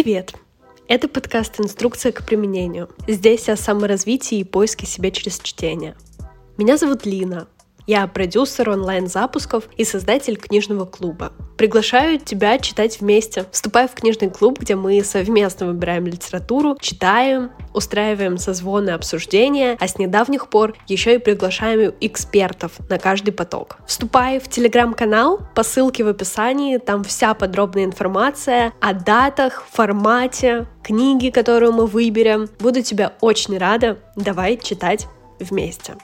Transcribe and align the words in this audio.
Привет! 0.00 0.32
Это 0.86 1.08
подкаст 1.08 1.58
«Инструкция 1.58 2.12
к 2.12 2.24
применению». 2.24 2.88
Здесь 3.08 3.48
о 3.48 3.56
саморазвитии 3.56 4.38
и 4.38 4.44
поиске 4.44 4.86
себя 4.86 5.10
через 5.10 5.40
чтение. 5.40 5.96
Меня 6.56 6.76
зовут 6.76 7.04
Лина, 7.04 7.48
я 7.88 8.06
продюсер 8.06 8.68
онлайн-запусков 8.68 9.64
и 9.78 9.84
создатель 9.84 10.36
книжного 10.36 10.84
клуба. 10.84 11.32
Приглашаю 11.56 12.20
тебя 12.20 12.58
читать 12.58 13.00
вместе. 13.00 13.46
Вступай 13.50 13.88
в 13.88 13.92
книжный 13.92 14.28
клуб, 14.28 14.60
где 14.60 14.76
мы 14.76 15.02
совместно 15.02 15.66
выбираем 15.66 16.06
литературу, 16.06 16.76
читаем, 16.80 17.50
устраиваем 17.72 18.36
созвоны 18.36 18.90
обсуждения, 18.90 19.76
а 19.80 19.88
с 19.88 19.98
недавних 19.98 20.50
пор 20.50 20.76
еще 20.86 21.14
и 21.14 21.18
приглашаем 21.18 21.94
экспертов 22.02 22.72
на 22.90 22.98
каждый 22.98 23.32
поток. 23.32 23.78
Вступай 23.86 24.38
в 24.38 24.48
телеграм-канал 24.48 25.40
по 25.54 25.62
ссылке 25.62 26.04
в 26.04 26.08
описании, 26.08 26.76
там 26.76 27.02
вся 27.02 27.32
подробная 27.32 27.84
информация 27.84 28.74
о 28.80 28.92
датах, 28.92 29.64
формате, 29.70 30.66
книги, 30.82 31.30
которую 31.30 31.72
мы 31.72 31.86
выберем. 31.86 32.50
Буду 32.60 32.82
тебя 32.82 33.14
очень 33.22 33.56
рада. 33.56 33.98
Давай 34.14 34.58
читать 34.58 35.06
вместе. 35.40 35.96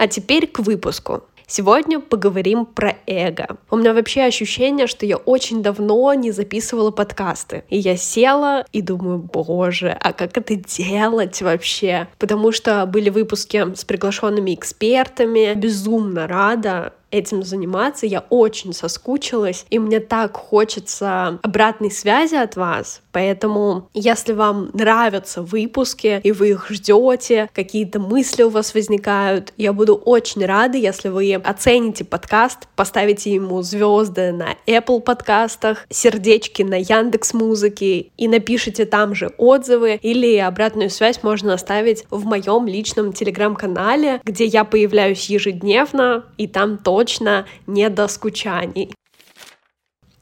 А 0.00 0.08
теперь 0.08 0.46
к 0.46 0.60
выпуску. 0.60 1.24
Сегодня 1.46 2.00
поговорим 2.00 2.64
про 2.64 2.96
эго. 3.06 3.58
У 3.70 3.76
меня 3.76 3.92
вообще 3.92 4.22
ощущение, 4.22 4.86
что 4.86 5.04
я 5.04 5.18
очень 5.18 5.62
давно 5.62 6.14
не 6.14 6.30
записывала 6.30 6.90
подкасты. 6.90 7.64
И 7.68 7.76
я 7.76 7.98
села 7.98 8.64
и 8.72 8.80
думаю, 8.80 9.18
боже, 9.18 9.94
а 10.00 10.14
как 10.14 10.38
это 10.38 10.54
делать 10.54 11.42
вообще? 11.42 12.08
Потому 12.18 12.50
что 12.50 12.86
были 12.86 13.10
выпуски 13.10 13.74
с 13.74 13.84
приглашенными 13.84 14.54
экспертами. 14.54 15.52
Безумно 15.52 16.26
рада 16.26 16.94
этим 17.10 17.42
заниматься. 17.42 18.06
Я 18.06 18.24
очень 18.30 18.72
соскучилась, 18.72 19.66
и 19.70 19.78
мне 19.78 20.00
так 20.00 20.36
хочется 20.36 21.38
обратной 21.42 21.90
связи 21.90 22.36
от 22.36 22.56
вас. 22.56 23.02
Поэтому, 23.12 23.88
если 23.94 24.32
вам 24.32 24.70
нравятся 24.72 25.42
выпуски, 25.42 26.20
и 26.22 26.32
вы 26.32 26.50
их 26.50 26.70
ждете, 26.70 27.48
какие-то 27.54 27.98
мысли 27.98 28.42
у 28.42 28.48
вас 28.48 28.74
возникают, 28.74 29.52
я 29.56 29.72
буду 29.72 29.94
очень 29.94 30.44
рада, 30.44 30.78
если 30.78 31.08
вы 31.08 31.34
оцените 31.34 32.04
подкаст, 32.04 32.68
поставите 32.76 33.32
ему 33.32 33.62
звезды 33.62 34.32
на 34.32 34.56
Apple 34.66 35.00
подкастах, 35.00 35.86
сердечки 35.90 36.62
на 36.62 36.76
Яндекс 36.76 37.34
Музыке 37.34 38.10
и 38.16 38.28
напишите 38.28 38.84
там 38.84 39.14
же 39.14 39.32
отзывы 39.38 39.98
или 40.02 40.36
обратную 40.36 40.90
связь 40.90 41.22
можно 41.22 41.54
оставить 41.54 42.04
в 42.10 42.24
моем 42.24 42.66
личном 42.66 43.12
телеграм-канале, 43.12 44.20
где 44.24 44.44
я 44.44 44.64
появляюсь 44.64 45.26
ежедневно, 45.26 46.24
и 46.36 46.46
там 46.46 46.78
точно 46.78 47.46
не 47.66 47.88
до 47.88 48.08
скучаний. 48.08 48.92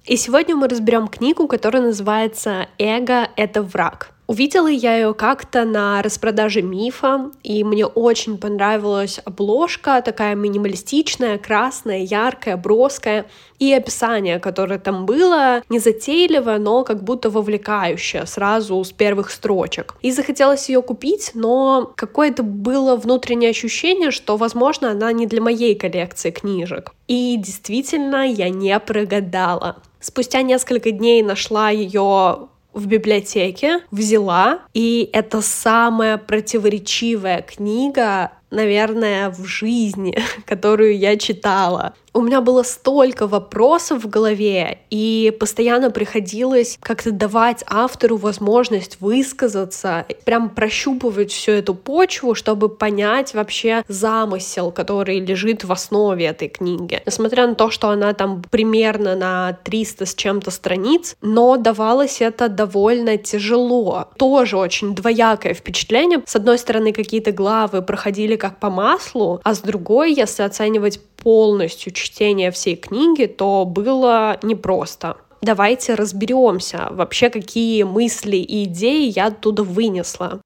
И 0.08 0.16
сегодня 0.16 0.56
мы 0.56 0.68
разберем 0.68 1.06
книгу, 1.06 1.46
которая 1.46 1.82
называется 1.82 2.68
«Эго— 2.78 3.28
это 3.36 3.62
враг». 3.62 4.14
Увидела 4.26 4.68
я 4.68 4.96
ее 4.96 5.12
как-то 5.12 5.66
на 5.66 6.02
распродаже 6.02 6.62
мифа, 6.62 7.30
и 7.42 7.62
мне 7.62 7.84
очень 7.84 8.38
понравилась 8.38 9.20
обложка, 9.26 10.00
такая 10.02 10.34
минималистичная, 10.34 11.36
красная, 11.36 12.00
яркая, 12.00 12.56
броская, 12.56 13.26
и 13.58 13.70
описание, 13.72 14.38
которое 14.38 14.78
там 14.78 15.04
было, 15.04 15.62
не 15.68 15.78
затейливое, 15.78 16.58
но 16.58 16.84
как 16.84 17.04
будто 17.04 17.28
вовлекающее 17.28 18.24
сразу 18.24 18.82
с 18.82 18.92
первых 18.92 19.30
строчек. 19.30 19.94
И 20.00 20.10
захотелось 20.10 20.70
ее 20.70 20.80
купить, 20.80 21.32
но 21.34 21.92
какое-то 21.96 22.42
было 22.42 22.96
внутреннее 22.96 23.50
ощущение, 23.50 24.10
что, 24.10 24.38
возможно, 24.38 24.90
она 24.90 25.12
не 25.12 25.26
для 25.26 25.42
моей 25.42 25.74
коллекции 25.74 26.30
книжек. 26.30 26.94
И 27.08 27.36
действительно, 27.38 28.26
я 28.26 28.48
не 28.48 28.78
прогадала. 28.78 29.82
Спустя 30.08 30.40
несколько 30.40 30.90
дней 30.90 31.22
нашла 31.22 31.68
ее 31.68 32.48
в 32.72 32.86
библиотеке, 32.86 33.80
взяла, 33.90 34.60
и 34.72 35.10
это 35.12 35.42
самая 35.42 36.16
противоречивая 36.16 37.42
книга, 37.42 38.32
наверное, 38.50 39.28
в 39.28 39.44
жизни, 39.44 40.16
которую 40.46 40.96
я 40.96 41.18
читала 41.18 41.94
у 42.14 42.20
меня 42.20 42.40
было 42.40 42.62
столько 42.62 43.26
вопросов 43.26 44.04
в 44.04 44.08
голове, 44.08 44.78
и 44.90 45.34
постоянно 45.38 45.90
приходилось 45.90 46.78
как-то 46.80 47.10
давать 47.10 47.64
автору 47.66 48.16
возможность 48.16 49.00
высказаться, 49.00 50.06
прям 50.24 50.50
прощупывать 50.50 51.32
всю 51.32 51.52
эту 51.52 51.74
почву, 51.74 52.34
чтобы 52.34 52.68
понять 52.68 53.34
вообще 53.34 53.84
замысел, 53.88 54.70
который 54.70 55.20
лежит 55.20 55.64
в 55.64 55.72
основе 55.72 56.26
этой 56.26 56.48
книги. 56.48 57.02
Несмотря 57.06 57.46
на 57.46 57.54
то, 57.54 57.70
что 57.70 57.88
она 57.88 58.12
там 58.12 58.42
примерно 58.50 59.14
на 59.14 59.58
300 59.64 60.06
с 60.06 60.14
чем-то 60.14 60.50
страниц, 60.50 61.16
но 61.22 61.56
давалось 61.56 62.20
это 62.20 62.48
довольно 62.48 63.16
тяжело. 63.16 64.08
Тоже 64.16 64.56
очень 64.56 64.94
двоякое 64.94 65.54
впечатление. 65.54 66.22
С 66.26 66.36
одной 66.36 66.58
стороны, 66.58 66.92
какие-то 66.92 67.32
главы 67.32 67.82
проходили 67.82 68.36
как 68.36 68.58
по 68.58 68.70
маслу, 68.70 69.40
а 69.44 69.54
с 69.54 69.60
другой, 69.60 70.12
если 70.12 70.42
оценивать 70.42 71.00
полностью 71.22 71.92
чтение 71.92 72.50
всей 72.50 72.76
книги, 72.76 73.26
то 73.26 73.64
было 73.64 74.38
непросто. 74.42 75.16
Давайте 75.40 75.94
разберемся 75.94 76.88
вообще, 76.90 77.30
какие 77.30 77.82
мысли 77.84 78.36
и 78.36 78.64
идеи 78.64 79.08
я 79.10 79.26
оттуда 79.26 79.62
вынесла. 79.62 80.40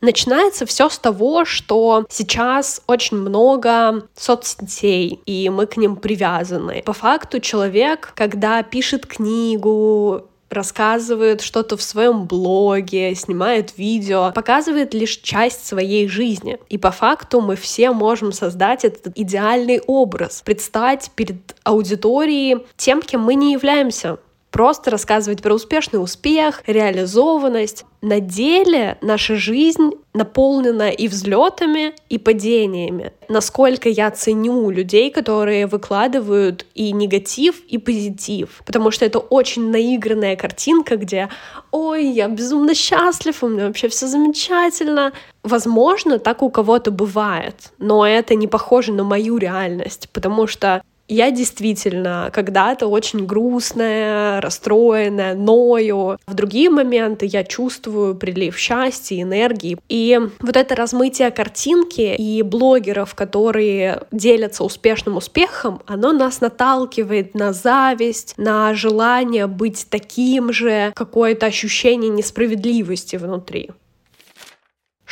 Начинается 0.00 0.66
все 0.66 0.88
с 0.88 0.98
того, 0.98 1.44
что 1.44 2.06
сейчас 2.10 2.82
очень 2.88 3.18
много 3.18 4.08
соцсетей, 4.16 5.20
и 5.26 5.48
мы 5.48 5.66
к 5.66 5.76
ним 5.76 5.94
привязаны. 5.94 6.82
По 6.84 6.92
факту 6.92 7.38
человек, 7.38 8.12
когда 8.16 8.64
пишет 8.64 9.06
книгу, 9.06 10.28
рассказывает 10.52 11.40
что-то 11.40 11.76
в 11.76 11.82
своем 11.82 12.26
блоге, 12.26 13.14
снимает 13.14 13.76
видео, 13.78 14.32
показывает 14.34 14.94
лишь 14.94 15.18
часть 15.18 15.66
своей 15.66 16.08
жизни. 16.08 16.58
И 16.68 16.78
по 16.78 16.90
факту 16.90 17.40
мы 17.40 17.56
все 17.56 17.90
можем 17.92 18.32
создать 18.32 18.84
этот 18.84 19.18
идеальный 19.18 19.80
образ, 19.86 20.42
предстать 20.44 21.10
перед 21.14 21.56
аудиторией 21.64 22.66
тем, 22.76 23.02
кем 23.02 23.22
мы 23.22 23.34
не 23.34 23.52
являемся 23.52 24.18
просто 24.52 24.90
рассказывать 24.90 25.42
про 25.42 25.54
успешный 25.54 25.96
успех, 25.96 26.62
реализованность. 26.66 27.84
На 28.02 28.20
деле 28.20 28.98
наша 29.00 29.36
жизнь 29.36 29.92
наполнена 30.12 30.90
и 30.90 31.08
взлетами, 31.08 31.94
и 32.08 32.18
падениями. 32.18 33.12
Насколько 33.28 33.88
я 33.88 34.10
ценю 34.10 34.70
людей, 34.70 35.10
которые 35.10 35.66
выкладывают 35.66 36.66
и 36.74 36.92
негатив, 36.92 37.60
и 37.66 37.78
позитив. 37.78 38.60
Потому 38.66 38.90
что 38.90 39.06
это 39.06 39.18
очень 39.18 39.70
наигранная 39.70 40.36
картинка, 40.36 40.96
где 40.96 41.28
«Ой, 41.70 42.06
я 42.06 42.28
безумно 42.28 42.74
счастлив, 42.74 43.42
у 43.42 43.48
меня 43.48 43.66
вообще 43.66 43.88
все 43.88 44.06
замечательно». 44.06 45.12
Возможно, 45.42 46.18
так 46.18 46.42
у 46.42 46.50
кого-то 46.50 46.90
бывает, 46.90 47.72
но 47.78 48.06
это 48.06 48.36
не 48.36 48.46
похоже 48.46 48.92
на 48.92 49.02
мою 49.02 49.38
реальность, 49.38 50.08
потому 50.12 50.46
что 50.46 50.82
я 51.12 51.30
действительно 51.30 52.30
когда-то 52.32 52.86
очень 52.86 53.26
грустная, 53.26 54.40
расстроенная, 54.40 55.34
ною. 55.34 56.18
В 56.26 56.34
другие 56.34 56.70
моменты 56.70 57.26
я 57.26 57.44
чувствую 57.44 58.14
прилив 58.14 58.56
счастья, 58.58 59.20
энергии. 59.20 59.78
И 59.88 60.18
вот 60.40 60.56
это 60.56 60.74
размытие 60.74 61.30
картинки 61.30 62.14
и 62.16 62.42
блогеров, 62.42 63.14
которые 63.14 64.02
делятся 64.10 64.64
успешным 64.64 65.16
успехом, 65.16 65.82
оно 65.86 66.12
нас 66.12 66.40
наталкивает 66.40 67.34
на 67.34 67.52
зависть, 67.52 68.34
на 68.36 68.74
желание 68.74 69.46
быть 69.46 69.86
таким 69.90 70.52
же, 70.52 70.92
какое-то 70.94 71.46
ощущение 71.46 72.10
несправедливости 72.10 73.16
внутри. 73.16 73.70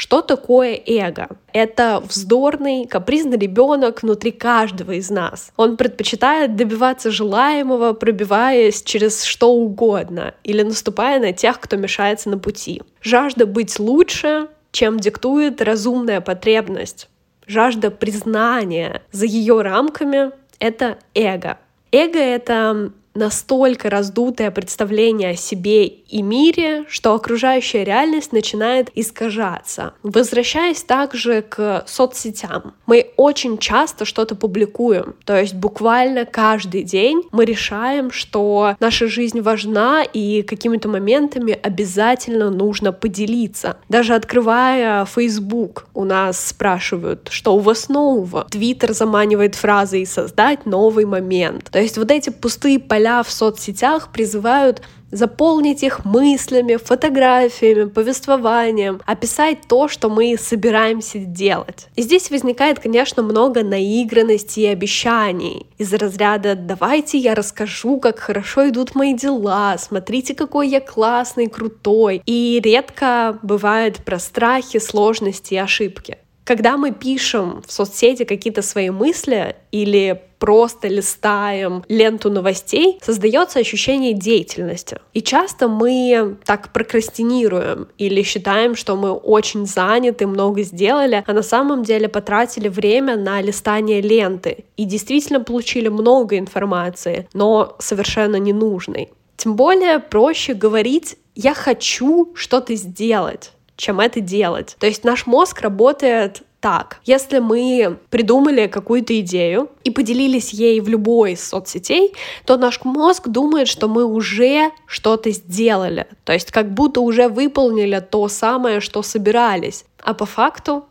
Что 0.00 0.22
такое 0.22 0.80
эго? 0.86 1.28
Это 1.52 2.02
вздорный, 2.02 2.86
капризный 2.86 3.36
ребенок 3.36 4.02
внутри 4.02 4.30
каждого 4.30 4.92
из 4.92 5.10
нас. 5.10 5.52
Он 5.58 5.76
предпочитает 5.76 6.56
добиваться 6.56 7.10
желаемого, 7.10 7.92
пробиваясь 7.92 8.82
через 8.82 9.24
что 9.24 9.52
угодно 9.52 10.32
или 10.42 10.62
наступая 10.62 11.20
на 11.20 11.34
тех, 11.34 11.60
кто 11.60 11.76
мешается 11.76 12.30
на 12.30 12.38
пути. 12.38 12.80
Жажда 13.02 13.44
быть 13.44 13.78
лучше, 13.78 14.48
чем 14.72 14.98
диктует 14.98 15.60
разумная 15.60 16.22
потребность. 16.22 17.10
Жажда 17.46 17.90
признания 17.90 19.02
за 19.12 19.26
ее 19.26 19.60
рамками— 19.60 20.30
это 20.60 20.96
эго. 21.14 21.58
Эго— 21.92 22.18
это 22.20 22.90
настолько 23.14 23.90
раздутое 23.90 24.50
представление 24.50 25.30
о 25.30 25.36
себе 25.36 25.86
и 25.86 26.22
мире, 26.22 26.84
что 26.88 27.14
окружающая 27.14 27.84
реальность 27.84 28.32
начинает 28.32 28.90
искажаться. 28.94 29.94
Возвращаясь 30.02 30.82
также 30.82 31.42
к 31.42 31.84
соцсетям, 31.86 32.74
мы 32.86 33.10
очень 33.16 33.58
часто 33.58 34.04
что-то 34.04 34.34
публикуем, 34.34 35.14
то 35.24 35.38
есть 35.38 35.54
буквально 35.54 36.24
каждый 36.24 36.82
день 36.82 37.22
мы 37.32 37.44
решаем, 37.44 38.10
что 38.10 38.76
наша 38.80 39.08
жизнь 39.08 39.40
важна 39.40 40.02
и 40.02 40.42
какими-то 40.42 40.88
моментами 40.88 41.58
обязательно 41.60 42.50
нужно 42.50 42.92
поделиться. 42.92 43.76
Даже 43.88 44.14
открывая 44.14 45.04
Facebook, 45.04 45.86
у 45.94 46.04
нас 46.04 46.48
спрашивают, 46.48 47.28
что 47.30 47.54
у 47.54 47.58
вас 47.58 47.88
нового. 47.88 48.46
Твиттер 48.50 48.92
заманивает 48.92 49.54
фразой 49.54 50.06
«создать 50.06 50.66
новый 50.66 51.04
момент». 51.04 51.70
То 51.70 51.80
есть 51.80 51.98
вот 51.98 52.10
эти 52.10 52.30
пустые 52.30 52.78
поля 52.78 52.99
поля 53.00 53.22
в 53.22 53.30
соцсетях 53.30 54.12
призывают 54.12 54.82
заполнить 55.10 55.82
их 55.82 56.04
мыслями, 56.04 56.76
фотографиями, 56.76 57.88
повествованием, 57.88 59.00
описать 59.06 59.58
то, 59.66 59.88
что 59.88 60.08
мы 60.08 60.36
собираемся 60.38 61.18
делать. 61.18 61.88
И 61.96 62.02
здесь 62.02 62.30
возникает, 62.30 62.78
конечно, 62.78 63.22
много 63.22 63.64
наигранности 63.64 64.60
и 64.60 64.66
обещаний 64.66 65.66
из 65.78 65.92
разряда 65.94 66.54
«давайте 66.54 67.18
я 67.18 67.34
расскажу, 67.34 67.98
как 67.98 68.18
хорошо 68.18 68.68
идут 68.68 68.94
мои 68.94 69.14
дела, 69.14 69.76
смотрите, 69.78 70.34
какой 70.34 70.68
я 70.68 70.80
классный, 70.80 71.48
крутой». 71.48 72.22
И 72.26 72.60
редко 72.62 73.38
бывает 73.42 74.04
про 74.04 74.18
страхи, 74.18 74.78
сложности 74.78 75.54
и 75.54 75.56
ошибки. 75.56 76.18
Когда 76.44 76.76
мы 76.76 76.92
пишем 76.92 77.62
в 77.66 77.72
соцсети 77.72 78.24
какие-то 78.24 78.62
свои 78.62 78.90
мысли 78.90 79.56
или 79.70 80.22
просто 80.40 80.88
листаем 80.88 81.84
ленту 81.88 82.30
новостей, 82.30 82.98
создается 83.02 83.60
ощущение 83.60 84.14
деятельности. 84.14 84.98
И 85.12 85.20
часто 85.20 85.68
мы 85.68 86.38
так 86.44 86.72
прокрастинируем 86.72 87.88
или 87.98 88.22
считаем, 88.22 88.74
что 88.74 88.96
мы 88.96 89.12
очень 89.12 89.66
заняты, 89.66 90.26
много 90.26 90.62
сделали, 90.62 91.22
а 91.26 91.32
на 91.32 91.42
самом 91.42 91.82
деле 91.84 92.08
потратили 92.08 92.68
время 92.68 93.16
на 93.16 93.40
листание 93.42 94.00
ленты 94.00 94.64
и 94.76 94.84
действительно 94.84 95.40
получили 95.40 95.88
много 95.88 96.38
информации, 96.38 97.28
но 97.34 97.76
совершенно 97.78 98.36
ненужной. 98.36 99.10
Тем 99.36 99.56
более 99.56 100.00
проще 100.00 100.54
говорить 100.54 101.16
«я 101.34 101.54
хочу 101.54 102.32
что-то 102.34 102.74
сделать», 102.74 103.52
чем 103.80 104.00
это 104.00 104.20
делать. 104.20 104.76
То 104.78 104.86
есть 104.86 105.04
наш 105.04 105.26
мозг 105.26 105.60
работает 105.60 106.42
так, 106.60 107.00
если 107.04 107.38
мы 107.38 107.98
придумали 108.10 108.66
какую-то 108.66 109.18
идею 109.20 109.70
и 109.82 109.90
поделились 109.90 110.52
ей 110.52 110.80
в 110.80 110.88
любой 110.88 111.32
из 111.32 111.48
соцсетей, 111.48 112.12
то 112.44 112.58
наш 112.58 112.84
мозг 112.84 113.28
думает, 113.28 113.66
что 113.66 113.88
мы 113.88 114.04
уже 114.04 114.70
что-то 114.86 115.30
сделали, 115.30 116.06
то 116.24 116.34
есть 116.34 116.52
как 116.52 116.72
будто 116.72 117.00
уже 117.00 117.28
выполнили 117.28 117.98
то 118.00 118.28
самое, 118.28 118.80
что 118.80 119.02
собирались. 119.02 119.86
А 120.02 120.12
по 120.12 120.26
факту 120.26 120.84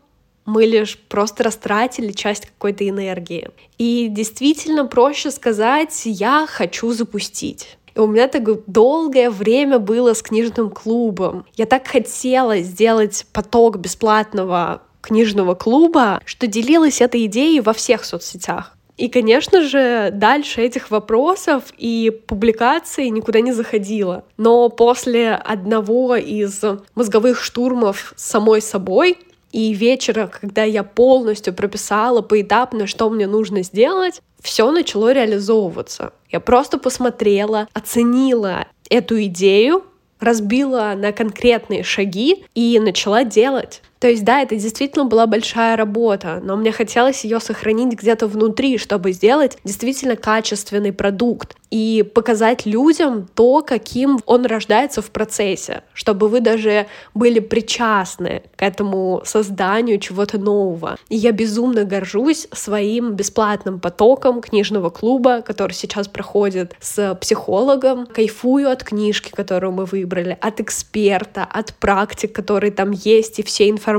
мы 0.44 0.64
лишь 0.64 0.98
просто 0.98 1.44
растратили 1.44 2.12
часть 2.12 2.46
какой-то 2.46 2.88
энергии. 2.88 3.50
И 3.78 4.08
действительно 4.10 4.86
проще 4.86 5.30
сказать 5.30 6.02
«я 6.04 6.46
хочу 6.48 6.92
запустить». 6.92 7.78
У 7.96 8.06
меня 8.06 8.28
такое 8.28 8.60
долгое 8.66 9.30
время 9.30 9.78
было 9.78 10.14
с 10.14 10.22
книжным 10.22 10.70
клубом. 10.70 11.46
Я 11.54 11.66
так 11.66 11.86
хотела 11.86 12.58
сделать 12.58 13.26
поток 13.32 13.78
бесплатного 13.78 14.82
книжного 15.00 15.54
клуба, 15.54 16.20
что 16.24 16.46
делилась 16.46 17.00
этой 17.00 17.26
идеей 17.26 17.60
во 17.60 17.72
всех 17.72 18.04
соцсетях. 18.04 18.76
И, 19.00 19.08
конечно 19.08 19.62
же, 19.62 20.10
дальше 20.12 20.60
этих 20.60 20.90
вопросов 20.90 21.64
и 21.78 22.10
публикаций 22.26 23.08
никуда 23.08 23.40
не 23.40 23.52
заходила. 23.52 24.24
Но 24.36 24.68
после 24.68 25.32
одного 25.32 26.16
из 26.16 26.62
мозговых 26.94 27.42
штурмов 27.42 28.12
самой 28.16 28.60
собой 28.60 29.16
и 29.52 29.72
вечера, 29.72 30.26
когда 30.26 30.64
я 30.64 30.82
полностью 30.82 31.54
прописала 31.54 32.22
поэтапно, 32.22 32.86
что 32.86 33.10
мне 33.10 33.26
нужно 33.26 33.62
сделать, 33.62 34.22
все 34.40 34.70
начало 34.70 35.12
реализовываться. 35.12 36.12
Я 36.30 36.40
просто 36.40 36.78
посмотрела, 36.78 37.68
оценила 37.72 38.66
эту 38.88 39.22
идею, 39.24 39.84
разбила 40.18 40.94
на 40.96 41.12
конкретные 41.12 41.82
шаги 41.82 42.44
и 42.54 42.78
начала 42.78 43.24
делать. 43.24 43.82
То 44.00 44.08
есть, 44.08 44.24
да, 44.24 44.40
это 44.40 44.56
действительно 44.56 45.04
была 45.04 45.26
большая 45.26 45.76
работа, 45.76 46.40
но 46.42 46.56
мне 46.56 46.72
хотелось 46.72 47.22
ее 47.22 47.38
сохранить 47.38 47.92
где-то 47.92 48.26
внутри, 48.26 48.78
чтобы 48.78 49.12
сделать 49.12 49.58
действительно 49.62 50.16
качественный 50.16 50.92
продукт 50.92 51.54
и 51.70 52.02
показать 52.14 52.64
людям 52.64 53.28
то, 53.34 53.62
каким 53.62 54.18
он 54.24 54.46
рождается 54.46 55.02
в 55.02 55.10
процессе, 55.10 55.82
чтобы 55.92 56.28
вы 56.28 56.40
даже 56.40 56.86
были 57.12 57.40
причастны 57.40 58.42
к 58.56 58.62
этому 58.62 59.20
созданию 59.26 59.98
чего-то 59.98 60.38
нового. 60.38 60.96
И 61.10 61.16
я 61.16 61.32
безумно 61.32 61.84
горжусь 61.84 62.48
своим 62.52 63.12
бесплатным 63.12 63.80
потоком 63.80 64.40
книжного 64.40 64.88
клуба, 64.88 65.42
который 65.42 65.72
сейчас 65.72 66.08
проходит 66.08 66.74
с 66.80 67.14
психологом. 67.20 68.06
Кайфую 68.06 68.70
от 68.70 68.82
книжки, 68.82 69.30
которую 69.30 69.72
мы 69.72 69.84
выбрали, 69.84 70.38
от 70.40 70.60
эксперта, 70.60 71.44
от 71.44 71.74
практик, 71.74 72.32
которые 72.32 72.72
там 72.72 72.92
есть, 72.92 73.38
и 73.38 73.42
всей 73.42 73.70
информации, 73.70 73.89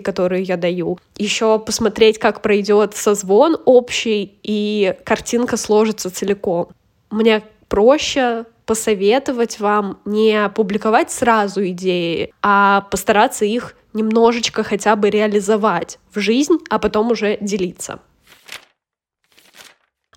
которую 0.00 0.44
я 0.44 0.56
даю. 0.56 0.98
Еще 1.16 1.58
посмотреть, 1.58 2.18
как 2.18 2.42
пройдет 2.42 2.96
созвон 2.96 3.56
общий, 3.64 4.38
и 4.42 4.94
картинка 5.04 5.56
сложится 5.56 6.10
целиком 6.10 6.68
мне 7.10 7.42
проще 7.68 8.46
посоветовать 8.66 9.58
вам 9.60 10.00
не 10.04 10.48
публиковать 10.50 11.10
сразу 11.10 11.66
идеи, 11.68 12.32
а 12.40 12.82
постараться 12.82 13.44
их 13.44 13.76
немножечко 13.92 14.62
хотя 14.62 14.94
бы 14.94 15.10
реализовать 15.10 15.98
в 16.14 16.20
жизнь, 16.20 16.58
а 16.68 16.78
потом 16.78 17.10
уже 17.10 17.36
делиться. 17.40 18.00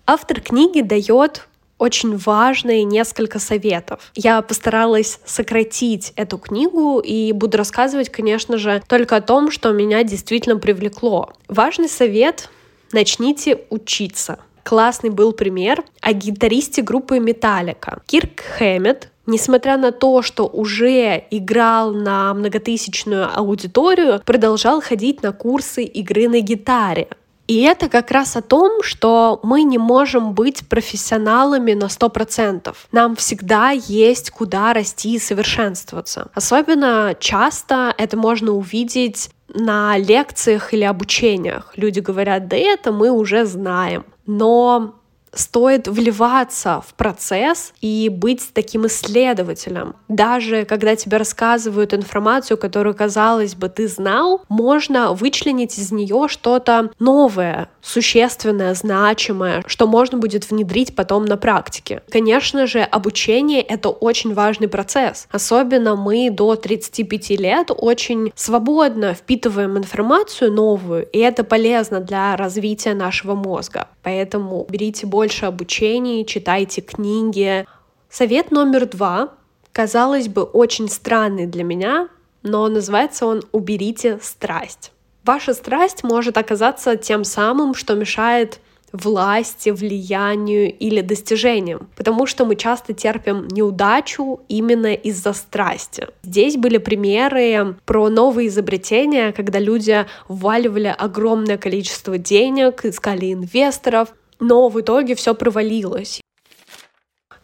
Автор 0.06 0.40
книги 0.40 0.82
дает 0.82 1.48
очень 1.78 2.16
важные 2.16 2.84
несколько 2.84 3.38
советов. 3.38 4.12
Я 4.14 4.40
постаралась 4.42 5.20
сократить 5.24 6.12
эту 6.16 6.38
книгу 6.38 7.00
и 7.00 7.32
буду 7.32 7.58
рассказывать, 7.58 8.10
конечно 8.10 8.58
же, 8.58 8.82
только 8.88 9.16
о 9.16 9.20
том, 9.20 9.50
что 9.50 9.72
меня 9.72 10.02
действительно 10.02 10.56
привлекло. 10.56 11.32
Важный 11.48 11.88
совет— 11.88 12.50
начните 12.92 13.58
учиться 13.70 14.38
классный 14.64 15.10
был 15.10 15.32
пример 15.32 15.84
о 16.00 16.12
гитаристе 16.12 16.82
группы 16.82 17.20
Металлика. 17.20 18.02
Кирк 18.06 18.40
Хэммет, 18.58 19.10
несмотря 19.26 19.76
на 19.76 19.92
то, 19.92 20.22
что 20.22 20.46
уже 20.46 21.24
играл 21.30 21.92
на 21.92 22.34
многотысячную 22.34 23.28
аудиторию, 23.32 24.20
продолжал 24.24 24.80
ходить 24.80 25.22
на 25.22 25.32
курсы 25.32 25.84
игры 25.84 26.28
на 26.28 26.40
гитаре. 26.40 27.08
И 27.46 27.62
это 27.62 27.88
как 27.88 28.10
раз 28.10 28.36
о 28.36 28.42
том, 28.42 28.82
что 28.82 29.40
мы 29.42 29.62
не 29.62 29.78
можем 29.78 30.32
быть 30.32 30.66
профессионалами 30.68 31.74
на 31.74 31.84
100%. 31.84 32.74
Нам 32.92 33.16
всегда 33.16 33.70
есть 33.70 34.30
куда 34.30 34.72
расти 34.72 35.14
и 35.14 35.18
совершенствоваться. 35.18 36.28
Особенно 36.34 37.14
часто 37.18 37.94
это 37.98 38.16
можно 38.16 38.52
увидеть 38.52 39.30
на 39.48 39.96
лекциях 39.98 40.72
или 40.72 40.84
обучениях. 40.84 41.72
Люди 41.76 42.00
говорят, 42.00 42.48
да 42.48 42.56
это 42.56 42.92
мы 42.92 43.10
уже 43.10 43.44
знаем 43.44 44.04
но 44.26 44.94
стоит 45.34 45.88
вливаться 45.88 46.82
в 46.86 46.94
процесс 46.94 47.72
и 47.80 48.08
быть 48.08 48.50
таким 48.52 48.86
исследователем. 48.86 49.96
Даже 50.08 50.64
когда 50.64 50.96
тебе 50.96 51.16
рассказывают 51.16 51.94
информацию, 51.94 52.58
которую, 52.58 52.94
казалось 52.94 53.54
бы, 53.54 53.68
ты 53.68 53.88
знал, 53.88 54.42
можно 54.48 55.12
вычленить 55.12 55.78
из 55.78 55.92
нее 55.92 56.26
что-то 56.28 56.90
новое, 56.98 57.68
существенное, 57.82 58.74
значимое, 58.74 59.62
что 59.66 59.86
можно 59.86 60.18
будет 60.18 60.50
внедрить 60.50 60.94
потом 60.94 61.24
на 61.24 61.36
практике. 61.36 62.02
Конечно 62.10 62.66
же, 62.66 62.80
обучение— 62.80 63.62
это 63.62 63.88
очень 63.88 64.34
важный 64.34 64.68
процесс. 64.68 65.26
Особенно 65.30 65.96
мы 65.96 66.30
до 66.30 66.56
35 66.56 67.30
лет 67.30 67.70
очень 67.76 68.32
свободно 68.34 69.14
впитываем 69.14 69.76
информацию 69.78 70.52
новую, 70.52 71.06
и 71.10 71.18
это 71.18 71.44
полезно 71.44 72.00
для 72.00 72.36
развития 72.36 72.94
нашего 72.94 73.34
мозга. 73.34 73.88
Поэтому 74.02 74.66
берите 74.68 75.06
больше 75.06 75.23
больше 75.24 75.46
обучений, 75.46 76.26
читайте 76.26 76.82
книги. 76.82 77.66
Совет 78.10 78.50
номер 78.50 78.84
два, 78.84 79.30
казалось 79.72 80.28
бы, 80.28 80.42
очень 80.42 80.86
странный 80.90 81.46
для 81.46 81.64
меня, 81.64 82.08
но 82.42 82.68
называется 82.68 83.24
он 83.24 83.42
«Уберите 83.50 84.18
страсть». 84.20 84.92
Ваша 85.24 85.54
страсть 85.54 86.04
может 86.04 86.36
оказаться 86.36 86.98
тем 86.98 87.24
самым, 87.24 87.74
что 87.74 87.94
мешает 87.94 88.60
власти, 88.92 89.70
влиянию 89.70 90.70
или 90.70 91.00
достижениям, 91.00 91.88
потому 91.96 92.26
что 92.26 92.44
мы 92.44 92.54
часто 92.54 92.92
терпим 92.92 93.48
неудачу 93.48 94.40
именно 94.48 94.92
из-за 94.92 95.32
страсти. 95.32 96.06
Здесь 96.22 96.58
были 96.58 96.76
примеры 96.76 97.76
про 97.86 98.10
новые 98.10 98.48
изобретения, 98.48 99.32
когда 99.32 99.58
люди 99.58 100.04
вваливали 100.28 100.94
огромное 100.96 101.56
количество 101.56 102.18
денег, 102.18 102.84
искали 102.84 103.32
инвесторов, 103.32 104.10
но 104.40 104.68
в 104.68 104.80
итоге 104.80 105.14
все 105.14 105.34
провалилось. 105.34 106.20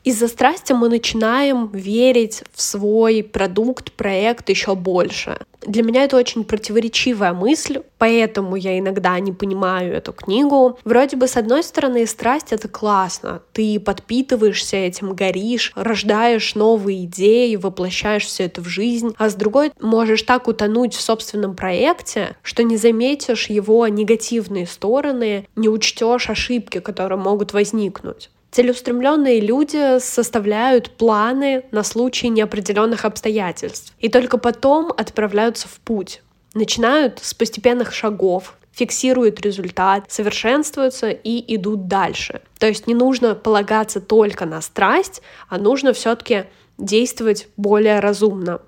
Из-за 0.03 0.29
страсти 0.29 0.73
мы 0.73 0.89
начинаем 0.89 1.69
верить 1.73 2.43
в 2.55 2.63
свой 2.63 3.23
продукт, 3.23 3.93
проект 3.93 4.49
еще 4.49 4.75
больше. 4.75 5.39
Для 5.61 5.83
меня 5.83 6.05
это 6.05 6.17
очень 6.17 6.45
противоречивая 6.45 7.35
мысль, 7.35 7.83
поэтому 7.99 8.57
я 8.57 8.79
иногда 8.79 9.21
не 9.21 9.33
понимаю 9.33 9.93
эту 9.93 10.15
книгу. 10.15 10.79
Вроде 10.85 11.19
бы, 11.19 11.29
с 11.29 11.37
одной 11.37 11.63
стороны, 11.63 12.07
страсть— 12.07 12.47
это 12.51 12.67
классно. 12.67 13.43
Ты 13.53 13.79
подпитываешься 13.79 14.79
этим, 14.79 15.15
горишь, 15.15 15.73
рождаешь 15.75 16.55
новые 16.55 17.05
идеи, 17.05 17.57
воплощаешь 17.57 18.25
все 18.25 18.45
это 18.45 18.63
в 18.63 18.69
жизнь. 18.69 19.15
А 19.19 19.29
с 19.29 19.35
другой, 19.35 19.71
можешь 19.81 20.23
так 20.23 20.49
утонуть 20.49 20.95
в 20.95 21.01
собственном 21.03 21.55
проекте, 21.55 22.37
что 22.43 22.63
не 22.63 22.79
заметишь 22.79 23.51
его 23.51 23.87
негативные 23.87 24.67
стороны, 24.67 25.47
не 25.57 25.69
учтешь 25.69 26.31
ошибки, 26.31 26.81
которые 26.81 27.19
могут 27.19 27.53
возникнуть. 27.53 28.31
Целеустремленные 28.51 29.41
люди 29.41 30.01
составляют 30.01 30.91
планы 30.91 31.65
на 31.71 31.85
случай 31.85 32.29
неопределенных 32.29 33.05
обстоятельств 33.05 33.95
и 34.01 34.09
только 34.09 34.39
потом 34.39 34.93
отправляются 34.97 35.69
в 35.69 35.79
путь. 35.81 36.23
Начинают 36.55 37.21
с 37.23 37.33
постепенных 37.33 37.95
шагов, 37.95 38.57
фиксируют 38.73 39.41
результат, 39.41 40.11
совершенствуются 40.11 41.11
и 41.11 41.55
идут 41.55 41.87
дальше. 41.87 42.43
То 42.59 42.67
есть 42.67 42.89
не 42.89 42.95
нужно 42.95 43.37
полагаться 43.37 44.01
только 44.01 44.47
на 44.47 44.61
страсть, 44.61 45.23
а 45.49 45.59
нужно 45.59 45.93
все-таки 45.93 46.47
действовать 46.77 47.49
более 47.57 48.01
разумно. 48.01 48.61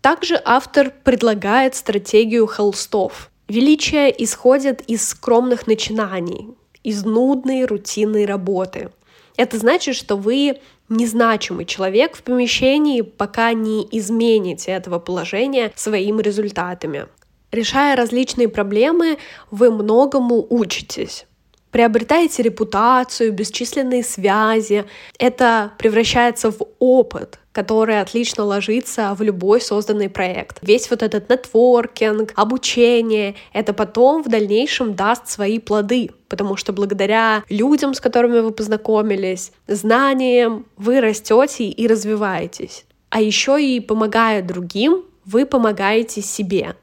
Также 0.00 0.40
автор 0.44 0.92
предлагает 1.02 1.74
стратегию 1.74 2.46
холстов. 2.46 3.30
Величие 3.48 4.14
исходит 4.22 4.82
из 4.82 5.08
скромных 5.08 5.66
начинаний, 5.66 6.54
из 6.84 7.04
нудной 7.04 7.64
рутинной 7.64 8.26
работы. 8.26 8.90
Это 9.36 9.58
значит, 9.58 9.96
что 9.96 10.16
вы 10.16 10.60
незначимый 10.88 11.64
человек 11.64 12.16
в 12.16 12.22
помещении, 12.22 13.00
пока 13.00 13.52
не 13.52 13.88
измените 13.90 14.70
этого 14.70 15.00
положения 15.00 15.72
своими 15.74 16.22
результатами. 16.22 17.06
Решая 17.50 17.96
различные 17.96 18.48
проблемы, 18.48 19.18
вы 19.50 19.70
многому 19.70 20.46
учитесь 20.48 21.26
приобретаете 21.74 22.44
репутацию, 22.44 23.32
бесчисленные 23.32 24.04
связи. 24.04 24.84
Это 25.18 25.72
превращается 25.76 26.52
в 26.52 26.58
опыт, 26.78 27.40
который 27.50 28.00
отлично 28.00 28.44
ложится 28.44 29.12
в 29.18 29.22
любой 29.22 29.60
созданный 29.60 30.08
проект. 30.08 30.58
Весь 30.62 30.88
вот 30.88 31.02
этот 31.02 31.28
нетворкинг, 31.28 32.32
обучение, 32.36 33.34
это 33.52 33.72
потом 33.72 34.22
в 34.22 34.28
дальнейшем 34.28 34.94
даст 34.94 35.26
свои 35.26 35.58
плоды, 35.58 36.10
потому 36.28 36.56
что 36.56 36.72
благодаря 36.72 37.42
людям, 37.48 37.94
с 37.94 38.00
которыми 38.00 38.38
вы 38.38 38.52
познакомились, 38.52 39.50
знаниям, 39.66 40.66
вы 40.76 41.00
растете 41.00 41.64
и 41.64 41.88
развиваетесь. 41.88 42.84
А 43.10 43.20
еще 43.20 43.60
и 43.60 43.80
помогая 43.80 44.42
другим, 44.42 45.02
вы 45.24 45.44
помогаете 45.44 46.22
себе. 46.22 46.76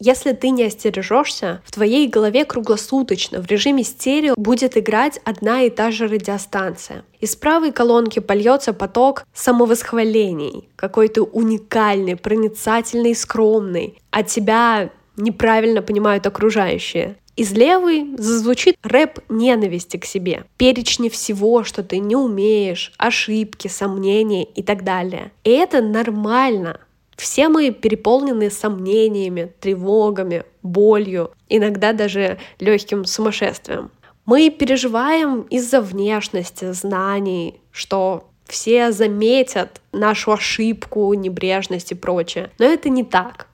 Если 0.00 0.32
ты 0.32 0.50
не 0.50 0.64
остережешься, 0.64 1.60
в 1.64 1.72
твоей 1.72 2.08
голове 2.08 2.44
круглосуточно 2.44 3.42
в 3.42 3.46
режиме 3.46 3.82
стерео 3.82 4.34
будет 4.36 4.76
играть 4.76 5.20
одна 5.24 5.62
и 5.62 5.70
та 5.70 5.90
же 5.90 6.06
радиостанция. 6.06 7.04
Из 7.20 7.34
правой 7.34 7.72
колонки 7.72 8.20
польется 8.20 8.72
поток 8.72 9.24
самовосхвалений, 9.34 10.68
какой 10.76 11.08
то 11.08 11.24
уникальный, 11.24 12.16
проницательный, 12.16 13.14
скромный. 13.14 13.98
А 14.10 14.22
тебя 14.22 14.90
неправильно 15.16 15.82
понимают 15.82 16.26
окружающие. 16.26 17.16
Из 17.38 17.52
левой 17.52 18.16
зазвучит 18.18 18.76
рэп 18.82 19.20
ненависти 19.28 19.96
к 19.96 20.04
себе, 20.04 20.44
перечни 20.56 21.08
всего, 21.08 21.62
что 21.62 21.84
ты 21.84 21.98
не 21.98 22.16
умеешь, 22.16 22.92
ошибки, 22.98 23.68
сомнения 23.68 24.42
и 24.42 24.62
так 24.64 24.82
далее. 24.82 25.30
И 25.44 25.50
это 25.50 25.80
нормально. 25.80 26.80
Все 27.18 27.48
мы 27.48 27.72
переполнены 27.72 28.48
сомнениями, 28.48 29.52
тревогами, 29.60 30.44
болью, 30.62 31.32
иногда 31.48 31.92
даже 31.92 32.38
легким 32.60 33.04
сумасшествием. 33.04 33.90
Мы 34.24 34.50
переживаем 34.50 35.42
из-за 35.42 35.80
внешности, 35.80 36.70
знаний, 36.72 37.60
что 37.72 38.28
все 38.46 38.92
заметят 38.92 39.80
нашу 39.92 40.32
ошибку, 40.32 41.12
небрежность 41.14 41.90
и 41.90 41.96
прочее. 41.96 42.50
Но 42.58 42.66
это 42.66 42.88
не 42.88 43.02
так. 43.02 43.48